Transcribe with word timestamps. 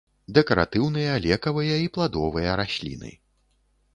Дэкаратыўныя, 0.35 1.11
лекавыя 1.25 1.75
і 1.83 1.85
пладовыя 1.97 2.57
расліны. 2.61 3.11